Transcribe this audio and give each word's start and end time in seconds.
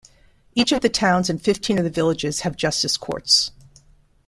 Each 0.55 0.71
of 0.71 0.81
the 0.81 0.89
towns 0.89 1.29
and 1.29 1.39
fifteen 1.39 1.77
of 1.77 1.83
the 1.83 1.91
villages 1.91 2.39
have 2.39 2.55
Justice 2.57 2.97
Courts. 2.97 3.51